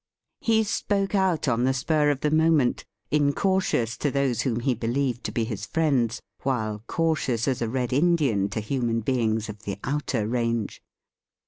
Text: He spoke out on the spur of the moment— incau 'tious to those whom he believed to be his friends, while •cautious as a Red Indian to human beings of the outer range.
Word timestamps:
He 0.39 0.63
spoke 0.63 1.13
out 1.13 1.47
on 1.47 1.63
the 1.63 1.75
spur 1.75 2.09
of 2.09 2.21
the 2.21 2.31
moment— 2.31 2.85
incau 3.11 3.61
'tious 3.61 3.95
to 3.99 4.09
those 4.09 4.41
whom 4.41 4.61
he 4.61 4.73
believed 4.73 5.23
to 5.25 5.31
be 5.31 5.43
his 5.43 5.67
friends, 5.67 6.19
while 6.41 6.79
•cautious 6.87 7.47
as 7.47 7.61
a 7.61 7.69
Red 7.69 7.93
Indian 7.93 8.49
to 8.49 8.61
human 8.61 9.01
beings 9.01 9.47
of 9.47 9.61
the 9.61 9.77
outer 9.83 10.27
range. 10.27 10.81